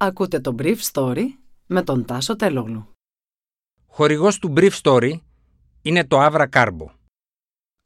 [0.00, 1.24] Ακούτε το Brief Story
[1.66, 2.88] με τον Τάσο Τελόγλου.
[3.86, 5.12] Χορηγός του Brief Story
[5.82, 6.86] είναι το Avra Carbo.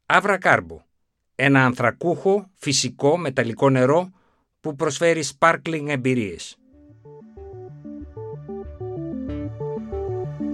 [0.05, 0.77] Avra Carbo,
[1.35, 4.09] ένα ανθρακούχο, φυσικό, μεταλλικό νερό
[4.59, 6.57] που προσφέρει sparkling εμπειρίες.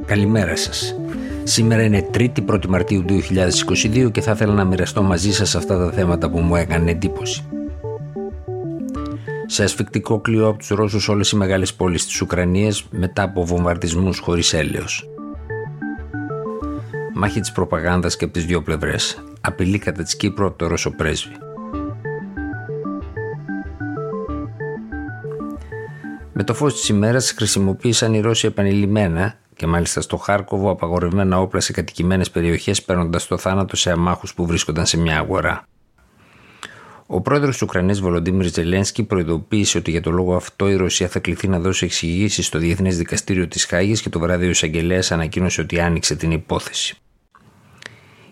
[0.06, 0.96] Καλημέρα σας.
[1.44, 5.92] Σήμερα είναι 3η 1η Μαρτίου 2022 και θα ήθελα να μοιραστώ μαζί σας αυτά τα
[5.92, 7.59] θέματα που μου έκανε εντύπωση.
[9.52, 14.20] Σε ασφικτικό κλειό από τους Ρώσους όλες οι μεγάλες πόλεις της Ουκρανίας μετά από βομβαρδισμούς
[14.20, 15.10] χωρίς έλεος.
[17.14, 19.24] Μάχη της προπαγάνδας και από τις δύο πλευρές.
[19.42, 21.36] Απειλή κατά της Κύπρου από το Ρώσο πρέσβη.
[26.34, 31.60] Με το φως της ημέρας χρησιμοποίησαν οι Ρώσοι επανειλημμένα και μάλιστα στο Χάρκοβο απαγορευμένα όπλα
[31.60, 35.64] σε κατοικημένες περιοχές παίρνοντας το θάνατο σε αμάχους που βρίσκονταν σε μια αγορά.
[37.12, 41.20] Ο πρόεδρος της Ουκρανίας Βολοντίμιρ Ζελένσκι προειδοποίησε ότι για το λόγο αυτό η Ρωσία θα
[41.20, 45.62] κληθεί να δώσει εξηγήσεις στο Διεθνές Δικαστήριο της Χάγης και το βράδυ ο εισαγγελέα ανακοίνωσε
[45.62, 46.98] ότι άνοιξε την υπόθεση.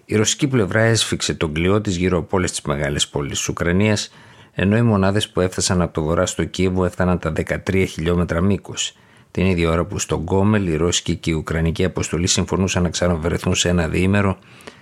[0.06, 4.14] Η ρωσική πλευρά έσφιξε τον κλειό της γύρω από όλες τις μεγάλες πόλεις της Ουκρανίας,
[4.54, 8.98] ενώ οι μονάδες που έφτασαν από το βορρά στο Κίεβο έφταναν τα 13 χιλιόμετρα μήκος.
[9.32, 13.56] Την ίδια ώρα που στον Γκόμελ η ρώσικη και η ουκρανική αποστολή συμφωνούσαν να ξαναβρεθούν
[13.56, 14.38] σε ένα διήμερο,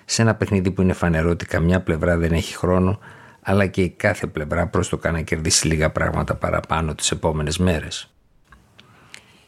[0.06, 3.00] σε ένα παιχνίδι που είναι φανερό ότι καμιά πλευρά δεν έχει χρόνο,
[3.48, 8.10] αλλά και η κάθε πλευρά πρόστοκα να κερδίσει λίγα πράγματα παραπάνω τις επόμενες μέρες.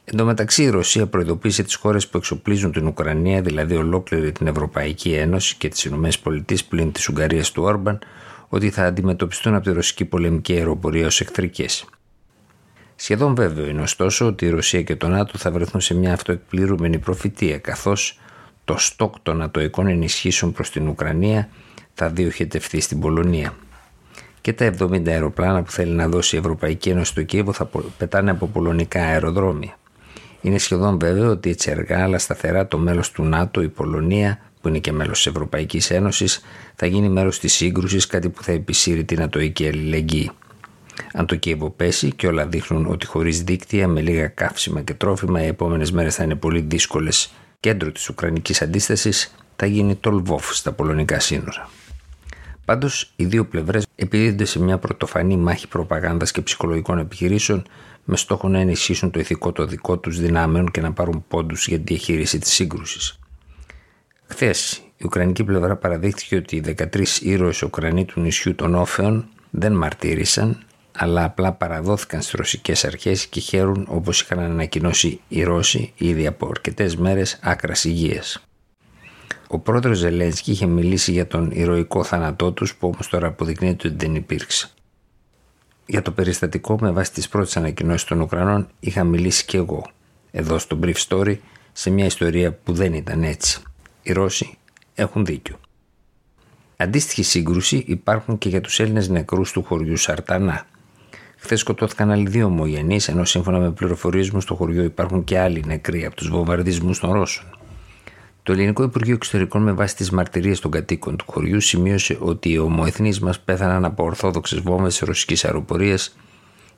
[0.04, 4.48] Εν τω μεταξύ η Ρωσία προειδοποίησε τις χώρες που εξοπλίζουν την Ουκρανία, δηλαδή ολόκληρη την
[4.48, 8.00] Ευρωπαϊκή Ένωση και τις Ηνωμένες Πολιτείες πλην της Ουγγαρίας του Όρμπαν,
[8.48, 11.86] ότι θα αντιμετωπιστούν από τη ρωσική πολεμική αεροπορία ως εχθρικές.
[12.96, 17.00] Σχεδόν βέβαιο είναι ωστόσο ότι η Ρωσία και το ΝΑΤΟ θα βρεθούν σε μια αυτοεκπληρούμενη
[17.00, 18.20] προφητεία, καθώς
[18.66, 21.50] το στόκ των ατοικών ενισχύσεων προς την Ουκρανία
[21.94, 23.54] θα διοχετευτεί στην Πολωνία
[24.42, 28.32] και τα 70 αεροπλάνα που θέλει να δώσει η Ευρωπαϊκή Ένωση στο Κίεβο θα πετάνε
[28.32, 29.78] από πολωνικά αεροδρόμια.
[30.42, 34.68] Είναι σχεδόν βέβαιο ότι έτσι αργά αλλά σταθερά το μέλος του ΝΑΤΟ, η Πολωνία, που
[34.68, 36.42] είναι και μέλος της Ευρωπαϊκής Ένωσης,
[36.76, 40.32] θα γίνει μέρος της σύγκρουσης, κάτι που θα επισύρει την ατοική αλληλεγγύη.
[41.14, 45.44] Αν το Κίεβο πέσει και όλα δείχνουν ότι χωρίς δίκτυα, με λίγα καύσιμα και τρόφιμα,
[45.44, 47.32] οι επόμενες μέρες θα είναι πολύ δύσκολες.
[47.60, 51.70] Κέντρο της Ουκρανικής αντίστασης θα γίνει το Λβόφ στα πολωνικά σύνορα.
[52.68, 57.64] Πάντως, οι δύο πλευρές επιδίδονται σε μια πρωτοφανή μάχη προπαγάνδας και ψυχολογικών επιχειρήσεων
[58.04, 61.78] με στόχο να ενισχύσουν το ηθικό το δικό τους δυνάμεων και να πάρουν πόντους για
[61.78, 63.20] τη διαχείριση της σύγκρουσης.
[64.28, 69.74] Χθες, η Ουκρανική πλευρά παραδείχθηκε ότι οι 13 ήρωες Ουκρανοί του νησιού των Όφεων δεν
[69.74, 70.58] μαρτύρησαν,
[70.92, 76.48] αλλά απλά παραδόθηκαν στις ρωσικές αρχές και χαίρουν όπως είχαν ανακοινώσει οι Ρώσοι ήδη από
[76.48, 78.47] αρκετές μέρες άκρας υγείας.
[79.48, 83.98] Ο πρόεδρος Ζελένσκι είχε μιλήσει για τον ηρωικό θάνατό τους, που όμως τώρα αποδεικνύεται ότι
[84.06, 84.70] δεν υπήρξε.
[85.86, 89.86] Για το περιστατικό, με βάση τις πρώτες ανακοινώσεις των Ουκρανών, είχα μιλήσει και εγώ,
[90.32, 91.38] εδώ στο Brief Story,
[91.74, 93.62] σε μια ιστορία που δεν ήταν έτσι.
[94.02, 94.58] Οι Ρώσοι
[94.96, 95.60] έχουν δίκιο.
[96.78, 100.66] Αντίστοιχη σύγκρουση υπάρχουν και για τους Έλληνες νεκρούς του χωριού Σαρτανά.
[101.38, 105.64] Χθες σκοτώθηκαν άλλοι δύο ομογενείς, ενώ σύμφωνα με πληροφορίες μου στο χωριό υπάρχουν και άλλοι
[105.66, 107.57] νεκροί από τους βομβαρδισμούς των Ρώσων.
[108.48, 112.58] Το Ελληνικό Υπουργείο Εξωτερικών, με βάση τις μαρτυρίες των κατοίκων του χωριού, σημείωσε ότι οι
[112.58, 115.98] ομοεθνείς μας πέθαναν από ορθόδοξες βόμβες ρωσική αεροπορία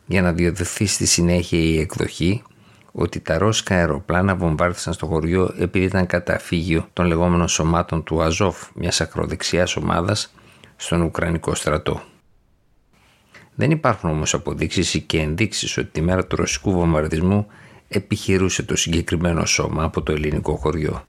[0.06, 2.42] για να διοδεθεί στη συνέχεια η εκδοχή
[2.92, 8.68] ότι τα ρώσικα αεροπλάνα βομβάρδισαν στο χωριό επειδή ήταν καταφύγιο των λεγόμενων σωμάτων του Αζόφ,
[8.74, 10.34] μιας ακροδεξιάς ομάδας
[10.76, 12.02] στον Ουκρανικό στρατό.
[13.56, 17.48] Δεν υπάρχουν όμως αποδείξεις ή και ενδείξεις ότι τη μέρα του ρωσικού βομβαρδισμού
[17.88, 21.04] επιχειρούσε το συγκεκριμένο σώμα από το ελληνικό χωριό.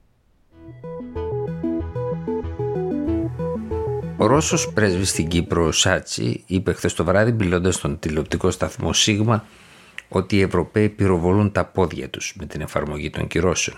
[4.21, 9.45] Ο Ρώσος πρέσβης στην Κύπρο, Σάτσι, είπε χθες το βράδυ, μιλώντας στον τηλεοπτικό σταθμό Σίγμα,
[10.09, 13.77] ότι οι Ευρωπαίοι πυροβολούν τα πόδια τους με την εφαρμογή των κυρώσεων.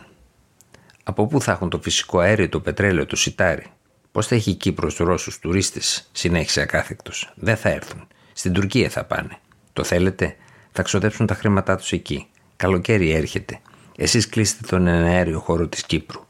[1.03, 3.65] Από πού θα έχουν το φυσικό αέριο, το πετρέλαιο, το σιτάρι;
[4.11, 7.33] Πώς θα έχει η Κύπρος Ρώσους τουρίστες, συνέχισε ακάθεκτος.
[7.35, 8.07] Δεν θα έρθουν.
[8.33, 9.37] Στην Τουρκία θα πάνε.
[9.73, 10.35] Το θέλετε,
[10.71, 12.27] θα ξοδέψουν τα χρήματά τους εκεί.
[12.55, 13.59] Καλοκαίρι έρχεται.
[13.97, 16.25] Εσείς κλείσετε τον αέριο χώρο της Κύπρου.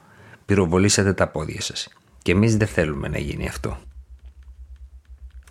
[0.45, 1.87] Πυροβολήσατε τα πόδια σας.
[2.21, 3.79] Και εμείς δεν θέλουμε να γίνει αυτό.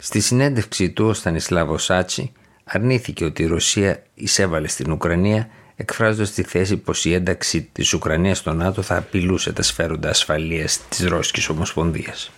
[0.05, 2.33] Στη συνέντευξή του ο Στανισλάβος Σάτσι
[2.65, 8.39] αρνήθηκε ότι η Ρωσία εισέβαλε στην Ουκρανία εκφράζοντας τη θέση πως η ένταξη της Ουκρανίας
[8.39, 12.31] στο ΝΑΤΟ θα απειλούσε τα σφαίροντα ασφαλείας της Ρώσικης Ομοσπονδίας.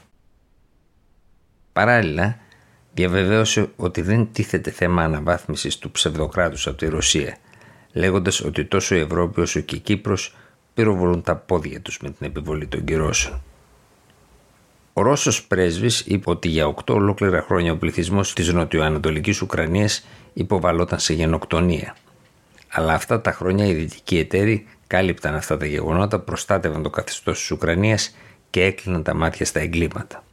[1.73, 2.39] Παράλληλα,
[2.95, 7.37] διαβεβαίωσε ότι δεν τίθεται θέμα αναβάθμισης του ψευδοκράτους από τη Ρωσία,
[7.93, 10.37] λέγοντας ότι τόσο η Ευρώπη όσο και η Κύπρος
[10.75, 13.43] πυροβολούν τα πόδια τους με την επιβολή των κυρώσεων.
[14.97, 20.99] Ο Ρώσος πρέσβης είπε ότι για 8 ολόκληρα χρόνια ο πληθυσμός της νοτιοανατολικής Ουκρανίας υποβαλόταν
[20.99, 21.97] σε γενοκτονία.
[22.69, 27.51] Αλλά αυτά τα χρόνια οι δυτικοί εταίροι κάλυπταν αυτά τα γεγονότα, προστάτευαν το καθεστώς της
[27.51, 28.17] Ουκρανίας
[28.51, 30.25] και έκλειναν τα μάτια στα εγκλήματα.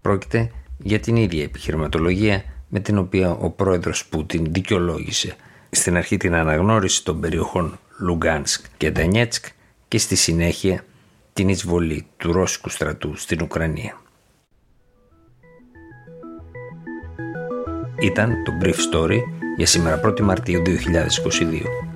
[0.00, 5.36] Πρόκειται για την ίδια επιχειρηματολογία με την οποία ο πρόεδρος Πούτιν δικαιολόγησε
[5.70, 9.46] στην αρχή την αναγνώριση των περιοχών Λουγκάνσκ και Ντανιέτσκ
[9.88, 10.84] και στη συνέχεια
[11.36, 14.00] την εισβολή του Ρώσικου στρατού στην Ουκρανία.
[18.00, 19.18] Ήταν το Brief Story
[19.56, 21.95] για σήμερα 1η Μαρτίου 2022.